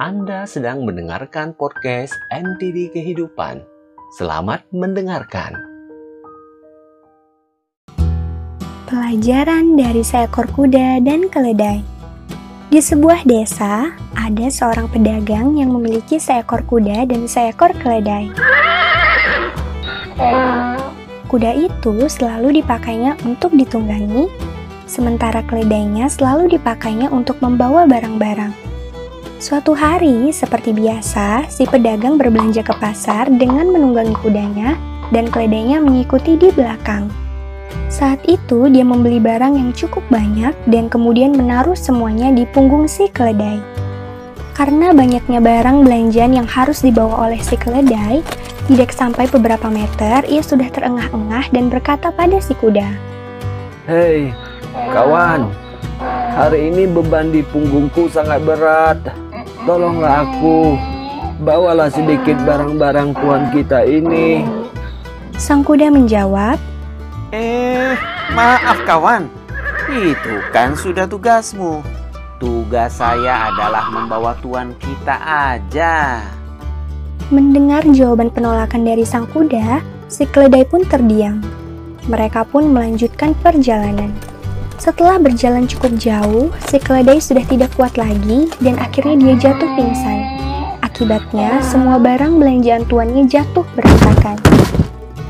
[0.00, 3.60] Anda sedang mendengarkan podcast MTD Kehidupan.
[4.16, 5.52] Selamat mendengarkan.
[8.88, 11.84] Pelajaran dari seekor kuda dan keledai.
[12.72, 18.32] Di sebuah desa, ada seorang pedagang yang memiliki seekor kuda dan seekor keledai.
[21.28, 24.32] Kuda itu selalu dipakainya untuk ditunggangi,
[24.88, 28.71] sementara keledainya selalu dipakainya untuk membawa barang-barang.
[29.42, 34.78] Suatu hari, seperti biasa, si pedagang berbelanja ke pasar dengan menunggangi kudanya
[35.10, 37.10] dan keledainya mengikuti di belakang.
[37.90, 43.10] Saat itu, dia membeli barang yang cukup banyak dan kemudian menaruh semuanya di punggung si
[43.10, 43.58] keledai.
[44.54, 48.22] Karena banyaknya barang belanjaan yang harus dibawa oleh si keledai,
[48.70, 52.94] tidak sampai beberapa meter, ia sudah terengah-engah dan berkata pada si kuda,
[53.90, 54.30] Hei,
[54.94, 55.50] kawan,
[56.30, 59.31] hari ini beban di punggungku sangat berat.
[59.62, 60.74] Tolonglah aku,
[61.46, 64.42] bawalah sedikit barang-barang tuan kita ini.
[65.38, 66.58] Sang kuda menjawab,
[67.32, 67.96] Eh,
[68.34, 69.30] maaf kawan.
[69.88, 71.80] Itu kan sudah tugasmu.
[72.42, 76.26] Tugas saya adalah membawa tuan kita aja.
[77.30, 79.78] Mendengar jawaban penolakan dari sang kuda,
[80.10, 81.38] si keledai pun terdiam.
[82.10, 84.10] Mereka pun melanjutkan perjalanan.
[84.80, 90.20] Setelah berjalan cukup jauh, si keledai sudah tidak kuat lagi dan akhirnya dia jatuh pingsan.
[90.84, 94.36] Akibatnya, semua barang belanjaan tuannya jatuh berantakan.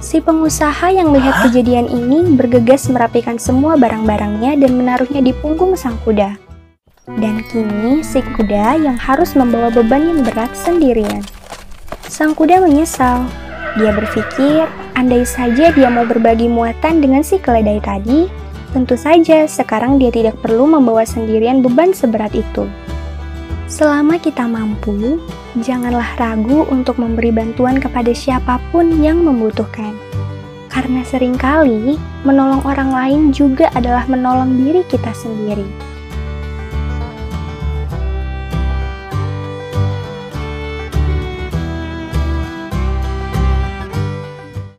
[0.00, 6.00] Si pengusaha yang melihat kejadian ini bergegas merapikan semua barang-barangnya dan menaruhnya di punggung sang
[6.02, 6.40] kuda.
[7.20, 11.20] Dan kini si kuda yang harus membawa beban yang berat sendirian.
[12.08, 13.28] Sang kuda menyesal.
[13.76, 18.26] Dia berpikir, andai saja dia mau berbagi muatan dengan si keledai tadi,
[18.70, 22.66] tentu saja sekarang dia tidak perlu membawa sendirian beban seberat itu.
[23.70, 25.22] Selama kita mampu,
[25.62, 29.94] janganlah ragu untuk memberi bantuan kepada siapa pun yang membutuhkan.
[30.70, 35.89] Karena sering kali menolong orang lain juga adalah menolong diri kita sendiri.